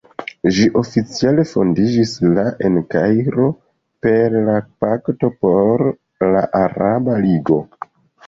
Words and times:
Ĝi 0.53 0.63
oficiale 0.79 1.43
fondiĝis 1.49 2.13
la 2.37 2.45
en 2.69 2.79
Kairo, 2.95 3.45
per 4.07 4.37
la 4.47 4.55
"Pakto 4.85 5.31
por 5.45 5.85
la 6.37 6.43
Araba 6.63 7.21
Ligo". 7.27 7.59